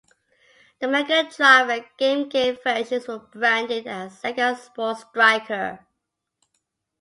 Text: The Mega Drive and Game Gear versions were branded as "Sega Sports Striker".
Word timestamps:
The 0.79 0.87
Mega 0.87 1.29
Drive 1.29 1.69
and 1.69 1.85
Game 1.95 2.27
Gear 2.27 2.57
versions 2.63 3.07
were 3.07 3.19
branded 3.19 3.85
as 3.85 4.19
"Sega 4.19 4.57
Sports 4.57 5.01
Striker". 5.07 5.85